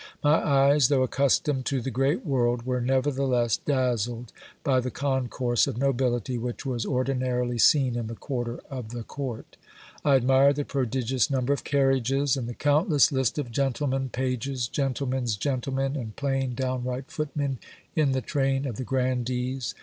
My 0.23 0.43
eyes, 0.43 0.87
though 0.87 1.03
accustomed 1.03 1.67
to 1.67 1.79
the 1.79 1.91
great 1.91 2.25
world, 2.25 2.65
were 2.65 2.81
nevertheless 2.81 3.57
dazzled 3.57 4.33
by 4.63 4.79
the 4.79 4.89
concourse 4.89 5.67
of 5.67 5.77
nobility 5.77 6.39
which 6.39 6.65
was 6.65 6.87
ordinarily 6.87 7.59
seen 7.59 7.95
in 7.95 8.07
the 8.07 8.15
quarter 8.15 8.59
of 8.67 8.89
the 8.89 9.03
court 9.03 9.57
I 10.03 10.15
admired 10.15 10.55
the 10.55 10.65
prodigious 10.65 11.29
number 11.29 11.53
of 11.53 11.63
carriages, 11.63 12.35
and 12.35 12.49
the 12.49 12.55
countless 12.55 13.11
list 13.11 13.37
of 13.37 13.51
gentlemen, 13.51 14.09
pages, 14.09 14.67
gentle 14.67 15.05
men's 15.05 15.35
gentlemen, 15.37 15.95
and 15.95 16.15
plain, 16.15 16.55
downright 16.55 17.11
footmen 17.11 17.59
in 17.95 18.11
the 18.13 18.21
train 18.21 18.65
of 18.65 18.77
the 18.77 18.83
grandees. 18.83 19.75